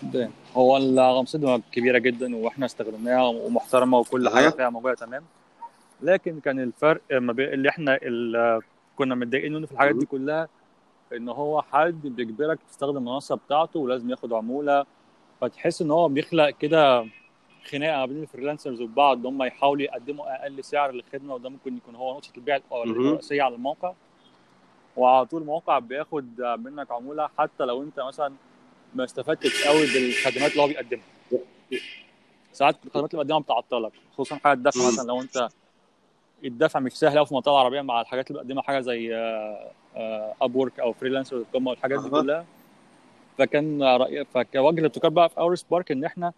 ده. 0.03 0.29
هو 0.55 0.77
الغمصة 0.77 1.61
كبيرة 1.71 1.97
جدا 1.97 2.35
وإحنا 2.35 2.65
استخدمناها 2.65 3.27
ومحترمة 3.27 3.99
وكل. 3.99 4.29
حاجة 4.29 4.49
فيها 4.49 4.69
موجودة 4.69 4.95
تمام. 4.95 5.23
لكن 6.01 6.39
كان 6.39 6.59
الفرق 6.59 7.01
ما 7.11 7.33
بين 7.33 7.53
اللي 7.53 7.69
إحنا 7.69 7.97
اللي 8.01 8.59
كنا 8.97 9.15
متضايقين 9.15 9.53
منه 9.53 9.65
في 9.65 9.71
الحاجات 9.71 9.95
دي 9.95 10.05
كلها 10.05 10.47
إن 11.13 11.29
هو 11.29 11.61
حد 11.61 12.01
بيجبرك 12.07 12.59
تستخدم 12.69 12.97
المنصة 12.97 13.35
بتاعته 13.35 13.79
ولازم 13.79 14.09
ياخد 14.09 14.33
عمولة 14.33 14.85
فتحس 15.41 15.81
إن 15.81 15.91
هو 15.91 16.07
بيخلق 16.07 16.49
كده 16.49 17.05
خناقة 17.71 18.05
بين 18.05 18.21
ال 18.23 18.28
freelancers 18.28 18.81
وبعض 18.81 19.25
هم 19.25 19.43
يحاولوا 19.43 19.83
يقدموا 19.83 20.41
أقل 20.41 20.63
سعر 20.63 20.91
للخدمة 20.91 21.33
وده 21.33 21.49
ممكن 21.49 21.77
يكون 21.77 21.95
هو 21.95 22.13
نقطة 22.13 22.29
البيع. 22.37 22.59
الرئيسية 22.73 23.43
على 23.43 23.55
الموقع 23.55 23.93
وعلى 24.97 25.25
طول 25.25 25.41
الموقع 25.41 25.79
بياخد 25.79 26.41
منك 26.41 26.91
عمولة 26.91 27.29
حتى 27.37 27.63
لو 27.65 27.83
أنت 27.83 27.99
مثلا 27.99 28.33
ما 28.95 29.03
استفدتش 29.03 29.67
قوي 29.67 29.81
بالخدمات 29.93 30.51
اللي 30.51 30.63
هو 30.63 30.67
بيقدمها 30.67 31.03
ساعات 32.53 32.75
الخدمات 32.85 33.13
اللي 33.13 33.23
بيقدمها 33.25 33.39
بتعطلك 33.39 33.91
خصوصا 34.13 34.35
حاجة 34.35 34.53
الدفع. 34.53 34.87
مثلا 34.87 35.07
لو 35.07 35.21
أنت 35.21 35.47
الدفع 36.45 36.79
مش 36.79 36.91
سهل 36.93 37.17
قوي 37.17 37.25
في 37.25 37.31
المنطقة 37.31 37.51
العربية 37.51 37.81
مع 37.81 38.01
الحاجات 38.01 38.31
اللي 38.31 38.41
بيقدمها 38.43 38.63
حاجة 38.63 38.79
زي 38.79 39.15
Upwork 40.41 40.79
أو 40.79 40.93
Freelancer 40.93 41.37
dot 41.37 41.45
com 41.51 41.67
والحاجات 41.67 42.03
دي. 42.03 42.09
كلها 42.09 42.45
فكان 43.37 43.83
رأي 43.83 44.25
فكوجه 44.25 44.79
الابتكار 44.79 45.11
بقى 45.11 45.29
في 45.29 45.37
Our 45.37 45.55
Spark 45.55 45.91
إن 45.91 46.03
إحنا 46.03 46.33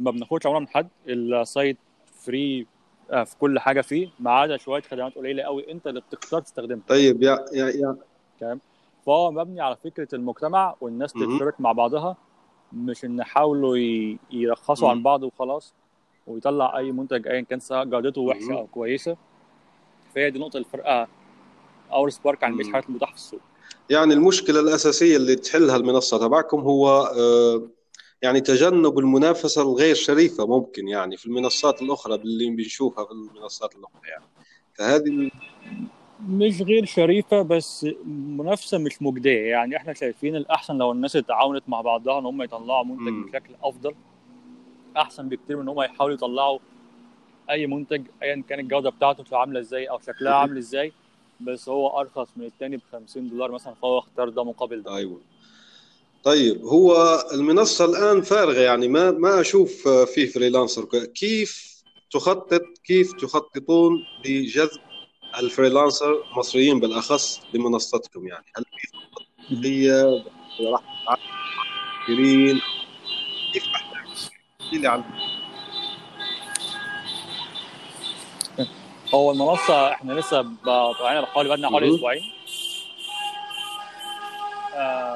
ما 0.00 0.10
بناخدش 0.10 0.46
عموله 0.46 0.60
من 0.60 0.68
حد 0.68 0.88
ال 1.08 1.22
site 1.22 1.76
free 2.20 2.66
في 3.10 3.34
كل 3.40 3.58
حاجة 3.58 3.80
فيه 3.80 4.08
ما 4.20 4.30
عدا 4.30 4.56
شوية 4.56 4.82
خدمات 4.82 5.14
قليلة 5.14 5.42
قوي 5.42 5.72
أنت 5.72 5.86
اللي 5.86 6.00
بتختار 6.00 6.40
تستخدمها 6.40 6.82
طيب 6.88 7.22
يا 7.22 7.44
يا 7.52 7.96
يا 8.42 8.58
فهو 9.06 9.30
مبني 9.30 9.60
على 9.60 9.76
فكرة 9.84 10.08
المجتمع 10.14 10.74
والناس 10.80 11.16
مهم. 11.16 11.32
تشترك 11.32 11.60
مع 11.60 11.72
بعضها 11.72 12.16
مش 12.72 13.04
إن 13.04 13.18
يحاولوا 13.18 13.76
يرخصوا 14.30 14.88
عن. 14.90 15.02
بعض 15.02 15.22
وخلاص 15.22 15.74
ويطلع 16.26 16.78
أي 16.78 16.92
منتج 16.92 17.28
ايا 17.28 17.40
كان 17.40 17.60
سواء 17.60 17.84
جودته 17.84 18.20
وحشة. 18.20 18.52
أو 18.52 18.66
كويسة 18.66 19.16
فهي 20.14 20.30
دي 20.30 20.38
نقطة 20.38 20.56
الفرقه 20.56 21.08
اور 21.92 22.10
سبارك 22.10 22.44
عن 22.44 22.56
بقيه. 22.56 22.66
الحاجات 22.68 22.88
المتاحه 22.88 23.12
في 23.12 23.18
السوق 23.18 23.40
يعني 23.90 24.14
المشكلة 24.14 24.60
الأساسية 24.60 25.16
اللي 25.16 25.36
تحلها 25.36 25.76
المنصة 25.76 26.18
تبعكم 26.18 26.60
هو 26.60 26.88
آه، 27.02 27.62
يعني 28.22 28.40
تجنب 28.40 28.98
المنافسة 28.98 29.62
الغير 29.62 29.94
شريفة 29.94 30.46
ممكن 30.46 30.88
يعني 30.88 31.16
في 31.16 31.26
المنصات 31.26 31.82
الأخرى 31.82 32.14
اللي 32.14 32.50
بنشوفها 32.50 33.04
في 33.04 33.10
المنصات 33.10 33.74
الأخرى 33.76 34.08
يعني. 34.10 34.24
فهذه 34.74 35.30
مش 36.28 36.62
غير 36.62 36.84
شريفة 36.84 37.42
بس 37.42 37.86
منافسه 38.06 38.78
مش 38.78 39.02
مجدية. 39.02 39.40
يعني 39.50 39.76
إحنا 39.76 39.92
شايفين 39.94 40.36
الأحسن 40.36 40.78
لو 40.78 40.92
الناس 40.92 41.16
اتعاونت 41.16 41.62
مع 41.68 41.80
بعضها 41.80 42.18
إن 42.18 42.26
هم 42.26 42.42
يطلعوا 42.42 42.84
منتج 42.84 43.02
مم. 43.12 43.26
بشكل 43.26 43.54
أفضل. 43.62 43.94
أحسن 44.96 45.28
بكتير 45.28 45.56
من 45.56 45.62
إن 45.62 45.68
هم 45.68 45.82
يحاولوا 45.82 46.14
يطلعوا 46.14 46.58
أي 47.50 47.66
منتج 47.66 48.02
ايا 48.22 48.42
كان 48.48 48.60
الجودة 48.60 48.90
بتاعته 48.90 49.36
عاملة 49.36 49.60
إزاي 49.60 49.90
أو 49.90 49.98
شكلها 49.98 50.34
عامل 50.40 50.56
إزاي. 50.56 50.92
بس 51.40 51.68
هو 51.68 52.00
أرخص 52.00 52.28
من 52.36 52.44
التاني 52.44 52.76
ب 52.76 52.80
50 52.92 53.28
دولار 53.28 53.52
مثلا 53.52 53.74
فهو 53.74 53.98
اختار 53.98 54.28
ده 54.28 54.44
مقابل 54.44 54.82
ده. 54.82 54.96
أيوة. 54.96 55.20
طيب 56.24 56.62
هو 56.64 57.18
المنصة 57.32 57.84
الآن 57.84 58.22
فارغة 58.22 58.60
يعني 58.60 58.88
ما 58.88 59.10
ما 59.10 59.40
أشوف 59.40 59.88
آه، 59.88 60.04
فيه 60.04 60.26
freelancer. 60.26 60.84
كيف 61.14 61.82
تخطط 62.10 62.62
كيف 62.84 63.12
تخططون 63.12 63.92
لجذب 64.24 64.80
ال 65.38 65.46
freelancer 65.46 66.24
المصريين 66.32 66.80
بالأخص 66.80 67.40
لمنصتكم؟ 67.54 68.26
يعني 68.28 68.44
هل 68.56 68.64
في 69.50 69.68
هي 69.68 69.90
راح 70.72 70.82
تعملين 72.06 72.60
كيف 73.52 73.64
عن 74.86 75.04
هو 79.14 79.30
المنصة 79.30 79.92
إحنا 79.92 80.12
لسه 80.12 80.42
طالعين 80.64 81.22
بحوالي 81.22 81.48
بقالنا 81.48 81.68
حوالي. 81.68 81.94
أسبوعين. 81.94 82.22
آه 84.74 85.09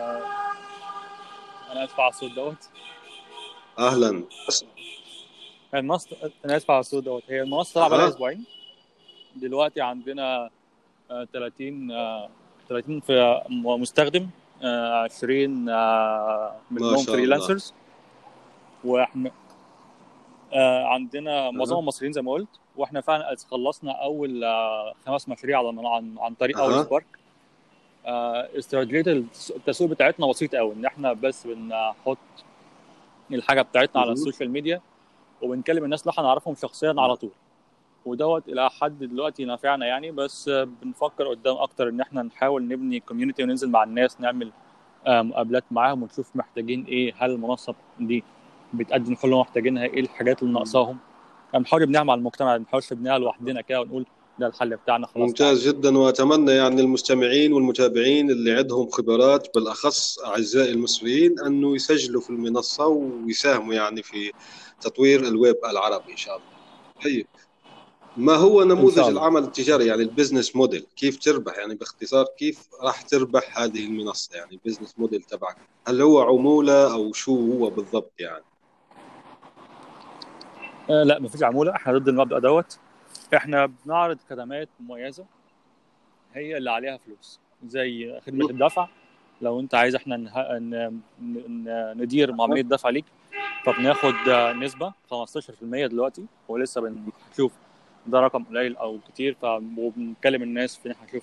أنا 1.75 1.85
اسف 1.85 2.01
على 2.01 2.09
الصوت 2.11 2.33
دوت. 2.33 2.69
أهلا. 3.79 4.25
بس 4.49 4.65
المنصه 5.75 6.17
أنا 6.45 6.57
اسف 6.57 6.71
على 6.71 6.81
الصوت 6.81 7.05
دوت. 7.05 7.23
هي 7.29 7.43
المنصة 7.43 7.81
بقالها 7.89 8.05
أها. 8.05 8.09
أسبوعين. 8.09 8.45
دلوقتي 9.37 9.81
عندنا 9.81 10.51
آه 11.11 11.25
30 11.33 11.91
آه 11.91 12.29
30 12.69 13.01
في 13.01 13.43
مستخدم 13.51 14.29
آه 14.63 15.03
20 15.03 15.69
آه 15.69 16.57
منهم. 16.71 16.97
freelancers. 16.97 17.75
وإحنا 18.85 19.31
آه 20.53 20.85
عندنا 20.87 21.51
معظمهم 21.51 21.87
مصريين 21.87 22.13
زي 22.13 22.23
ما 22.23 22.33
قلت. 22.33 22.49
وإحنا 22.77 23.01
فعلا 23.01 23.37
خلصنا 23.51 23.93
أول 23.93 24.45
آه 24.45 24.95
خمس 25.07 25.29
مشاريع 25.29 25.59
على 25.59 25.89
عن, 25.89 26.17
عن 26.19 26.35
طريق. 26.35 26.59
Our 26.59 26.85
Spark. 26.85 27.07
آه 27.15 27.24
استراتيجيه 28.07 29.25
التسويق 29.57 29.91
بتاعتنا 29.91 30.27
بسيطه 30.27 30.59
قوي 30.59 30.75
إن 30.75 30.85
إحنا 30.85 31.13
بس 31.13 31.47
بنحط 31.47 32.19
الحاجة 33.33 33.63
بتاعتنا 33.63 34.01
على. 34.03 34.13
ال 34.13 34.18
social 34.18 34.51
media 34.51 34.81
وبنكلم 35.43 35.85
الناس 35.85 36.03
اللي 36.03 36.11
إحنا 36.11 36.25
نعرفهم 36.25 36.55
شخصيا 36.55 36.95
على 36.99 37.17
طول. 37.17 37.31
ودوت 38.07 38.49
إلى 38.49 38.71
حد 38.71 38.99
دلوقتي 38.99 39.45
نافعنا 39.45 39.87
يعني 39.87 40.11
بس 40.11 40.49
آه، 40.49 40.69
بنفكر 40.83 41.29
قدام 41.29 41.57
أكتر 41.57 41.89
إن 41.89 42.01
إحنا 42.01 42.23
نحاول 42.23 42.69
نبني 42.69 43.01
community 43.01 43.43
وننزل 43.43 43.71
مع 43.71 43.83
الناس 43.83 44.21
نعمل 44.21 44.53
آه، 45.07 45.23
مقابلات 45.23 45.65
معاهم 45.71 46.03
ونشوف 46.03 46.37
محتاجين 46.37 46.85
إيه 46.85 47.15
هل 47.19 47.31
المنصة 47.31 47.75
دي 48.01 48.25
بتقدم 48.75 49.15
كل 49.15 49.29
اللي 49.29 49.41
محتاجينها 49.41 49.85
إيه 49.85 50.01
الحاجات 50.01 50.43
اللي 50.43 50.55
ناقصاهم. 50.55 50.99
بنحاول 51.55 51.83
نبنيها 51.83 52.03
مع 52.03 52.15
المجتمع 52.15 52.49
ما 52.53 52.57
بنحاولش 52.57 52.93
نبنيها 52.93 53.19
لوحدنا 53.19 53.61
كده 53.61 53.81
ونقول 53.81 54.07
ده 54.39 54.47
الحل 54.47 54.77
بتاعنا 54.77 55.07
خلاص. 55.07 55.17
ممتاز 55.29 55.69
جدا 55.69 55.99
وأتمنى 55.99 56.53
يعني 56.53 56.81
المستمعين 56.81 57.53
والمتابعين 57.53 58.31
اللي 58.31 58.53
عندهم 58.53 58.89
خبرات 58.91 59.55
بالأخص 59.55 60.19
أعزائي 60.19 60.71
المصريين 60.73 61.41
أنه 61.41 61.75
يسجلوا 61.75 62.21
في 62.21 62.31
المنصة 62.31 62.87
ويساهموا 62.87 63.75
يعني 63.75 64.03
في 64.03 64.33
تطوير 64.81 65.21
الويب 65.29 65.57
العربي 65.71 66.13
إن 66.13 66.17
شاء 66.17 66.37
الله. 66.37 66.49
طيب 67.05 67.27
ما 68.17 68.35
هو 68.35 68.65
نموذج. 68.65 68.99
العمل 68.99 69.43
التجاري؟ 69.43 69.87
يعني 69.87 70.03
ال 70.03 70.09
business 70.09 70.57
model 70.57 70.87
كيف 70.97 71.19
تربح؟ 71.19 71.59
يعني 71.59 71.75
باختصار 71.75 72.25
كيف 72.39 72.69
راح 72.83 73.03
تربح 73.03 73.59
هذه 73.59 73.87
المنصة؟ 73.87 74.37
يعني 74.37 74.53
ال 74.65 74.68
business 74.68 74.95
model 74.99 75.23
تبعك 75.23 75.57
هل 75.89 76.03
هو 76.03 76.21
عمولة 76.21 76.93
أو 76.93 77.13
شو 77.13 77.53
هو 77.53 77.71
بالضبط 77.71 78.13
يعني؟ 78.19 78.45
آه 80.91 81.03
لا 81.03 81.21
مفيش 81.21 81.43
عمولة. 81.43 81.73
إحنا 81.73 81.99
ضد 81.99 82.09
المبدأ 82.09 82.39
دوت. 82.39 82.79
إحنا 83.35 83.67
بنعرض 83.67 84.19
خدمات 84.31 84.69
مميزة 84.81 85.25
هي 86.35 86.57
اللي 86.57 86.71
عليها 86.71 86.97
فلوس 86.97 87.41
زي 87.67 88.21
خدمة 88.27 88.51
الدفع 88.51 88.89
لو 89.43 89.61
انت 89.61 89.75
عايز 89.75 89.95
إحنا 89.95 90.17
نه... 90.17 90.59
ن... 90.59 91.01
ندير 92.03 92.33
عمليه 92.41 92.63
دفع 92.63 92.89
ليك 92.89 93.05
فبناخد 93.65 94.15
نسبة 94.57 94.93
15% 95.11 95.53
دلوقتي 95.63 96.27
ولسه 96.49 96.81
بنشوف 96.81 97.53
ده 98.07 98.21
رقم 98.21 98.45
قليل 98.45 98.77
أو 98.77 98.99
كتير 99.09 99.37
فبنكلم 99.43 100.43
الناس 100.43 100.77
في 100.77 100.87
إن 100.87 100.91
إحنا 100.91 101.07
نشوف 101.07 101.23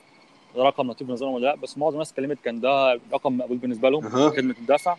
ده 0.55 0.63
رقم 0.63 0.91
لطيف 0.91 1.07
بالنسبة 1.07 1.27
ولا 1.27 1.45
لأ 1.45 1.55
بس 1.55 1.77
معظم 1.77 1.93
الناس 1.93 2.11
اتكلمت 2.11 2.39
كان 2.41 2.59
ده 2.61 2.99
رقم 3.13 3.37
مقبول 3.37 3.57
بالنسبة 3.57 3.89
لهم. 3.89 4.01
خدمة 4.29 4.55
الدفع 4.59 4.95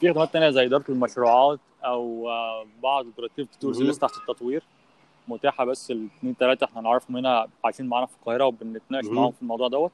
في 0.00 0.10
خدمات 0.12 0.32
تانية 0.32 0.50
زي 0.50 0.66
إدارة 0.66 0.84
المشروعات 0.88 1.60
أو 1.84 2.28
آه، 2.30 2.66
بعض 2.82 3.04
ال 3.06 3.11
productive 3.11 3.56
tools 3.56 3.80
مهم. 3.82 3.90
لسه 3.90 4.06
تحت 4.06 4.16
التطوير 4.16 4.62
متاحة 5.28 5.64
بس 5.64 5.90
الاثنين 5.90 6.34
ثلاثة 6.40 6.64
إحنا 6.66 6.80
نعرفهم 6.80 7.16
هنا 7.16 7.46
عايشين 7.64 7.86
معانا 7.86 8.06
في 8.06 8.12
القاهرة 8.20 8.44
وبنتناقش. 8.44 9.04
معاهم 9.06 9.30
في 9.32 9.42
الموضوع 9.42 9.68
دوت 9.68 9.92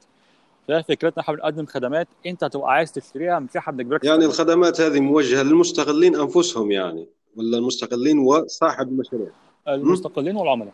فهي 0.67 0.83
فكرتنا 0.83 1.23
إحنا 1.23 1.33
بنقدم 1.35 1.65
خدمات 1.65 2.07
انت 2.25 2.43
هتبقى 2.43 2.71
عايز 2.71 2.91
تشتريها 2.91 3.39
مش 3.39 3.57
إحنا 3.57 3.73
بنجبرك 3.73 4.03
يعني. 4.03 4.25
الخدمات 4.25 4.81
هذه 4.81 4.99
موجهة 4.99 5.43
للمستقلين 5.43 6.15
أنفسهم 6.15 6.71
يعني 6.71 7.07
ولا 7.37 7.57
المستقلين 7.57 8.19
وصاحب 8.19 8.87
المشروع 8.87 9.27
المستقلين 9.67 10.35
والعملاء 10.35 10.73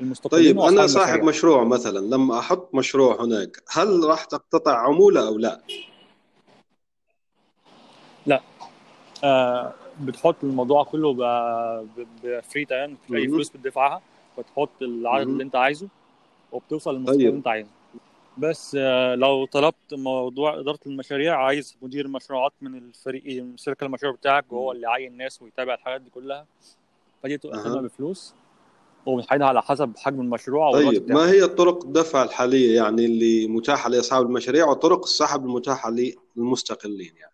المستقلين 0.00 0.44
طيب 0.44 0.58
أنا 0.60 0.86
صاحب 0.86 1.04
المشاريع. 1.08 1.24
مشروع 1.28 1.64
مثلا 1.64 1.98
لما 1.98 2.38
أحط 2.38 2.74
مشروع 2.74 3.24
هناك 3.24 3.62
هل 3.72 4.04
راح 4.04 4.24
تقتطع 4.24 4.78
عمولة 4.78 5.28
أو 5.28 5.38
لا؟ 5.38 5.60
آه 9.24 9.74
بتحط 10.00 10.36
الموضوع 10.44 10.84
كله 10.84 11.12
ب 12.24 12.32
free 12.32 12.64
تماما 12.64 12.96
مفيش 13.08 13.16
اي. 13.22 13.28
فلوس 13.28 13.48
بتدفعها 13.50 14.02
بتحط 14.38 14.82
العدد. 14.82 15.28
اللي 15.28 15.42
انت 15.42 15.56
عايزه 15.56 15.88
وبتوصل 16.52 16.94
للمستوى 16.94 17.16
طيب. 17.16 17.26
اللي 17.26 17.38
انت 17.38 17.48
عايزه 17.48 17.68
بس 18.38 18.76
آه 18.80 19.14
لو 19.14 19.44
طلبت 19.46 19.94
موضوع 19.94 20.58
إدارة 20.60 20.78
المشاريع 20.86 21.36
عايز 21.36 21.76
مدير 21.82 22.08
مشروعات 22.08 22.52
من 22.62 22.74
الفريق 22.74 23.44
شركه 23.56 23.84
المشروع 23.84 24.12
بتاعك 24.12 24.52
وهو 24.52 24.72
اللي 24.72 24.82
يعين 24.82 25.16
ناس 25.16 25.42
ويتابع 25.42 25.74
الحاجات 25.74 26.00
دي 26.00 26.10
كلها 26.10 26.46
فدي 27.22 27.38
تبقى. 27.38 27.58
خدمه 27.58 27.80
بفلوس 27.80 28.34
وبنحددها 29.06 29.46
على 29.46 29.62
حسب 29.62 29.92
حجم 29.96 30.20
المشروع 30.20 30.72
طيب 30.72 31.12
ما 31.12 31.30
هي 31.30 31.46
طرق 31.48 31.84
الدفع 31.84 32.22
الحالية 32.22 32.76
يعني 32.76 33.04
اللي 33.04 33.46
متاحة 33.48 33.90
لأصحاب 33.90 34.26
المشاريع 34.26 34.66
وطرق 34.66 35.02
السحب 35.02 35.44
المتاحة 35.44 35.90
للمستقلين 36.36 37.12
يعني 37.20 37.33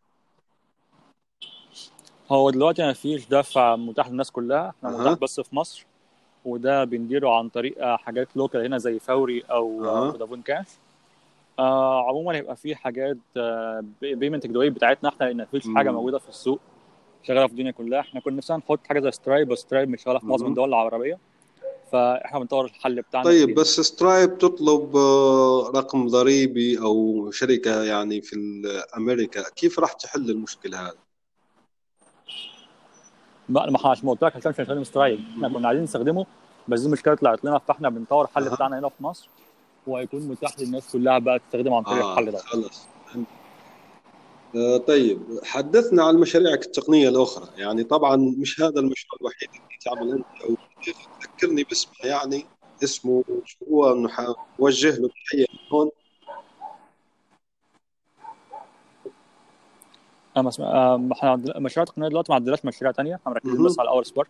هو 2.31 2.51
دلوقتي 2.51 2.83
ما 2.83 2.93
فيش 2.93 3.27
دفع 3.29 3.77
متاح 3.77 4.09
للناس 4.09 4.31
كلها 4.31 4.75
إحنا. 4.85 4.99
متاح 4.99 5.13
بس 5.19 5.41
في 5.41 5.57
مصر 5.57 5.87
وده 6.45 6.85
بنديره 6.85 7.31
عن 7.39 7.49
طريق 7.49 7.83
آه، 7.85 7.97
حاجات 7.97 8.29
local 8.37 8.61
هنا 8.65 8.79
زي 8.79 8.99
فوري 8.99 9.41
أو. 9.51 9.85
آه، 9.85 10.11
فودافون 10.11 10.43
كاش 10.43 10.67
آه 11.59 12.09
عموما 12.09 12.37
هيبقى 12.37 12.57
في 12.57 12.75
حاجات 12.77 13.17
payment 14.03 14.47
gateway 14.47 14.71
بتاعتنا 14.71 15.09
إحنا 15.09 15.25
لأن 15.27 15.43
مفيش. 15.43 15.63
حاجة 15.75 15.91
موجودة 15.91 16.19
في 16.19 16.29
السوق 16.29 16.61
شغالة 17.23 17.47
في 17.47 17.53
الدنيا 17.53 17.71
كلها 17.71 18.01
إحنا 18.01 18.21
كنا 18.21 18.37
نفسنا 18.37 18.57
نحط 18.57 18.81
حاجة 18.89 19.01
زي 19.01 19.11
Stripe 19.11 19.49
بس 19.49 19.59
Stripe 19.59 19.89
مش 19.89 20.03
شغالة 20.03 20.19
في 20.19 20.27
معظم. 20.27 20.47
الدول 20.47 20.69
العربية 20.69 21.19
فاحنا 21.93 22.39
بنطور 22.39 22.65
الحل 22.65 23.03
بتاعنا 23.03 23.25
طيب 23.25 23.43
كتير. 23.51 23.57
بس 23.57 23.81
Stripe 23.81 24.39
تطلب 24.39 24.97
آه، 24.97 25.71
رقم 25.77 26.07
ضريبي 26.09 26.79
أو 26.81 27.31
شركة 27.31 27.83
يعني 27.83 28.21
في 28.23 28.37
أمريكا 28.97 29.43
كيف 29.57 29.79
راح 29.79 29.93
تحل 29.93 30.31
المشكلة 30.31 30.79
هذه؟ 30.89 31.10
ما 33.51 33.71
ما 33.71 33.77
إحنا 33.77 33.91
عشان 33.91 34.07
ما 34.07 34.13
قلت 34.13 34.25
لك 34.25 34.37
عشان 34.37 34.51
مش 34.51 34.61
هنستخدم 34.61 34.85
Stripe 34.85 35.21
إحنا 35.35 35.49
كنا 35.49 35.69
عايزين 35.69 35.85
نستخدمه 35.85 36.27
بس 36.69 36.81
دي 36.81 36.89
مشكلة 36.89 37.15
طلعت 37.15 37.45
لنا 37.45 37.59
فاحنا 37.59 37.89
بنطور 37.89 38.25
الحل 38.25 38.47
أها. 38.47 38.55
بتاعنا 38.55 38.79
هنا 38.79 38.89
في 38.89 39.03
مصر 39.03 39.29
وهيكون 39.87 40.23
متاح 40.29 40.61
للناس 40.61 40.93
كلها 40.93 41.19
بقى 41.19 41.39
تستخدمه 41.39 41.77
عن 41.77 41.83
طريق 41.83 42.07
الحل 42.07 42.31
ده. 42.31 42.39
خلاص. 42.39 42.87
آه، 44.57 44.77
طيب 44.77 45.21
حدثنا 45.45 46.05
عن 46.05 46.17
مشاريعك 46.17 46.65
التقنية 46.65 47.09
الأخرى. 47.09 47.49
يعني 47.57 47.85
طبعا 47.85 48.17
مش 48.17 48.61
هذا 48.61 48.81
المشروع 48.81 49.19
الوحيد 49.21 49.49
اللي 49.55 49.79
تعمل 49.85 50.13
أنت 50.13 50.43
أو 50.45 50.57
ذكرني 51.23 51.65
باسمه 51.65 51.93
يعني 52.05 52.47
اسمه 52.85 53.25
شو 53.45 53.57
هو؟ 53.71 53.95
نوجه 54.61 54.97
له 54.97 55.09
تحية 55.09 55.47
من 55.53 55.69
هون. 55.73 55.91
اما 60.37 60.49
اسم... 60.49 60.63
آه، 60.63 61.09
إحنا 61.13 61.37
مشاريع 61.57 61.85
تقنيه 61.93 62.09
دلوقتي 62.09 62.33
ما 62.33 62.37
عندناش 62.37 62.65
مشاريع 62.65 62.93
تانية. 62.93 63.15
إحنا 63.15 63.33
مركزين. 63.33 63.65
بس 63.65 63.79
على 63.81 63.89
اول 63.89 64.07
سبارك 64.07 64.29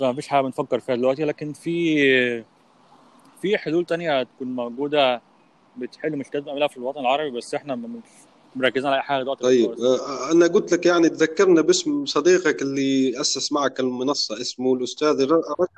فمفيش 0.00 0.28
حاجة 0.28 0.40
بنفكر 0.42 0.80
فيها 0.80 0.96
دلوقتي 0.96 1.24
لكن 1.24 1.52
في 1.52 2.44
في 3.42 3.58
حلول 3.58 3.84
تانية 3.84 4.22
تكون 4.22 4.48
موجودة 4.48 5.22
بتحل 5.76 6.16
مشكلات 6.16 6.44
بنعملها 6.44 6.68
في 6.68 6.76
الوطن 6.76 7.00
العربي 7.00 7.30
بس 7.30 7.54
إحنا 7.54 7.74
مش 7.74 8.00
مركزين 8.56 8.86
على 8.86 8.96
أي 8.96 9.02
حاجة 9.02 9.22
دلوقتي 9.22 9.42
طيب 9.44 9.70
آه، 9.70 10.32
أنا 10.32 10.46
قلت 10.46 10.72
لك 10.72 10.86
يعني 10.86 11.08
تذكرنا 11.08 11.60
باسم 11.62 12.06
صديقك 12.06 12.62
اللي 12.62 13.20
أسس 13.20 13.52
معك 13.52 13.80
المنصة 13.80 14.40
اسمه 14.40 14.74
الأستاذ 14.74 15.24
ر- 15.24 15.32
رجب. 15.34 15.68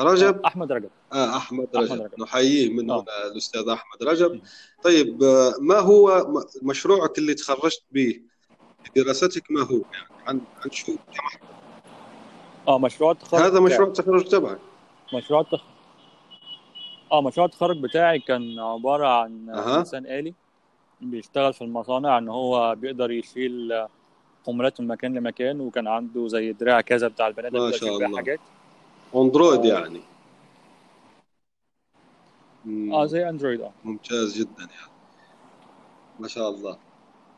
رجب 0.00 0.40
أحمد 0.46 0.72
رجب 0.72 0.90
آه 1.12 1.36
أحمد 1.36 1.68
أحمد 1.76 1.92
رجب 1.92 2.02
رجب. 2.02 2.20
نحييه 2.22 2.70
من 2.70 2.90
آه. 2.90 2.94
هنا 3.00 3.32
الأستاذ 3.32 3.68
أحمد 3.68 4.02
رجب. 4.02 4.40
طيب 4.82 5.22
آه، 5.22 5.54
ما 5.60 5.78
هو 5.78 6.26
مشروعك 6.62 7.18
اللي 7.18 7.34
تخرجت 7.34 7.82
به 7.92 8.20
دراستك 8.96 9.50
ما 9.50 9.62
هو 9.62 9.74
يعني 9.92 10.06
عن 10.26 10.40
عن 10.64 10.70
شو 10.70 10.92
آه 12.68 12.78
مشروع 12.78 13.10
التخرج 13.12 13.40
هذا 13.40 13.60
مشروع 13.60 13.88
التخرج 13.88 14.24
تبعك 14.28 14.58
مشروع 15.14 15.40
التخ... 15.40 15.60
آه 17.12 17.22
مشروع 17.22 17.46
التخرج 17.46 17.80
بتاعي 17.80 18.18
كان 18.18 18.58
عبارة 18.58 19.06
عن 19.08 19.50
أها. 19.50 19.78
إنسان 19.78 20.06
آلي 20.06 20.34
بيشتغل 21.00 21.52
في 21.52 21.62
المصانع 21.62 22.18
إن 22.18 22.28
هو 22.28 22.74
بيقدر 22.74 23.10
يشيل 23.10 23.86
حمولات 24.46 24.80
من 24.80 24.86
مكان 24.86 25.14
لمكان 25.14 25.60
وكان 25.60 25.86
عنده 25.88 26.28
زي 26.28 26.52
دراع 26.52 26.80
كذا 26.80 27.08
بتاع 27.08 27.26
البني 27.26 27.46
آدم 27.48 27.60
ما 27.60 27.70
شاء 27.70 27.96
الله. 27.96 28.16
حاجات 28.16 28.40
أندرويد. 29.22 29.64
يعني 29.64 30.00
مم، 32.64 32.92
آه 32.92 33.06
زي 33.06 33.28
أندرويد 33.28 33.60
آه 33.60 33.72
ممتاز 33.84 34.38
جدا 34.38 34.50
يعني 34.58 34.92
ما 36.20 36.28
شاء 36.28 36.50
الله 36.50 36.78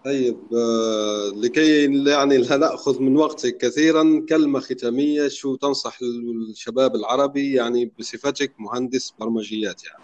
طيب 0.05 0.37
آه، 0.55 1.33
لكي 1.37 1.83
يعني 2.11 2.37
لا 2.39 2.57
نأخذ 2.57 3.03
من 3.03 3.17
وقتك 3.17 3.57
كثيرا 3.57 4.27
كلمة 4.29 4.61
ختامية 4.61 5.29
شو 5.29 5.57
تنصح 5.57 5.99
الشباب 6.03 6.95
العربي 6.95 7.55
يعني 7.55 7.91
بصفتك 7.99 8.53
مهندس 8.59 9.15
برمجيات 9.21 9.83
يعني 9.85 10.03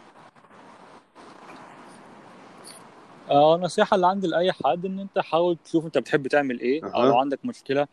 آه، 3.30 3.56
النصيحة 3.56 3.94
اللي 3.94 4.06
عندي 4.06 4.26
لأي 4.26 4.52
حد 4.52 4.84
إن 4.86 4.98
أنت 4.98 5.18
حاول 5.18 5.56
تشوف 5.64 5.86
أنت 5.86 5.98
بتحب 5.98 6.26
تعمل 6.26 6.60
إيه 6.60 6.84
أو 6.84 7.02
أها. 7.02 7.08
لو 7.08 7.18
عندك 7.18 7.44
مشكلة 7.44 7.86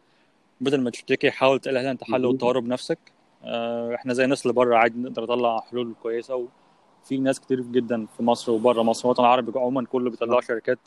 بدل 0.62 0.82
ما 0.82 0.90
تشتكي 0.90 1.32
حاول 1.32 1.60
تلاقي 1.60 1.84
لها 1.84 1.92
أنت 1.92 2.04
حل 2.04 2.22
مهم. 2.22 2.26
وتطوره 2.26 2.60
بنفسك 2.60 3.00
آه، 3.44 3.96
إحنا 3.96 4.14
زي 4.14 4.24
الناس 4.24 4.42
اللي 4.42 4.54
بره 4.54 4.76
عادي 4.76 5.00
نقدر 5.00 5.24
نطلع 5.24 5.60
حلول 5.60 5.94
كويسة 6.04 6.36
وفي 6.36 7.18
ناس 7.18 7.40
كتير 7.40 7.62
جدا 7.62 8.08
في 8.18 8.24
مصر 8.24 8.52
وبره 8.52 8.84
مصر 8.84 9.06
الوطن 9.06 9.24
العربي 9.24 9.60
عموما 9.60 9.86
كله 9.86 10.10
بيطلعوا 10.10 10.42
شركات 10.42 10.80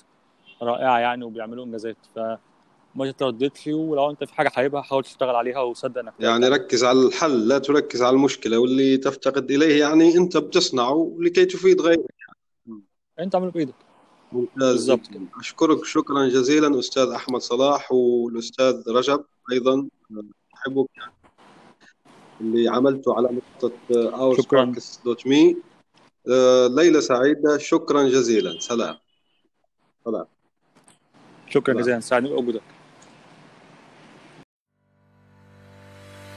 رائعة 0.63 0.99
يعني 0.99 1.25
وبيعملوا 1.25 1.65
إنجازات 1.65 1.97
فما 2.15 3.13
تترددش 3.13 3.67
ولو 3.67 4.11
أنت 4.11 4.25
في 4.25 4.35
حاجة 4.35 4.49
حاببها 4.49 4.83
حاول 4.83 5.03
تشتغل 5.03 5.35
عليها 5.35 5.61
وصدق 5.61 6.01
إنك 6.01 6.13
يعني 6.21 6.49
ركز 6.49 6.85
على 6.85 7.07
الحل 7.07 7.49
لا 7.49 7.59
تركز 7.59 8.03
على 8.03 8.17
المشكلة 8.17 8.59
واللي 8.59 8.97
تفتقد 8.97 9.51
إليه 9.51 9.81
يعني 9.81 10.17
أنت 10.17 10.37
بتصنعه 10.37 11.17
لكي 11.19 11.45
تفيد 11.45 11.81
غيرك 11.81 12.15
أنت 13.19 13.35
اعمله 13.35 13.51
بإيدك. 13.51 13.75
ممتاز 14.33 14.73
بالضبط 14.73 15.11
جدا. 15.11 15.27
أشكرك 15.41 15.85
شكرا 15.85 16.29
جزيلا 16.29 16.79
أستاذ 16.79 17.09
أحمد 17.09 17.41
صلاح 17.41 17.93
والأستاذ 17.93 18.83
رجب 18.89 19.25
أيضا 19.53 19.89
أحبك. 20.55 20.89
اللي 22.45 22.69
عملته 22.69 23.17
على 23.17 23.29
نقطة 23.33 23.73
شكراً. 24.43 24.73
oursparks.me 24.75 25.57
آه، 26.31 26.67
ليلة 26.67 27.01
سعيدة 27.01 27.59
شكرا 27.59 28.03
جزيلا. 28.09 28.61
سلام. 28.61 28.97
سلام. 30.05 30.27
شكرا 31.51 31.75
لا. 31.75 31.81
جزيلا. 31.81 32.01
ساعدني 32.01 32.29
بوجودك 32.29 32.63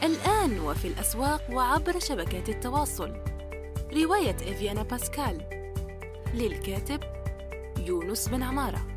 الآن 0.04 0.60
وفي 0.60 0.88
الأسواق 0.88 1.42
وعبر 1.54 2.00
شبكات 2.00 2.50
التواصل. 2.50 3.12
رواية 3.94 4.36
إفيانا 4.36 4.84
باسكال. 4.84 5.38
للكاتب 6.34 7.00
يونس 7.88 8.30
بن 8.30 8.44
عمارة. 8.44 8.97